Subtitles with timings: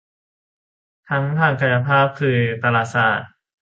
[1.09, 3.21] ทั้งทางกายภาพคือตลาดสะอาด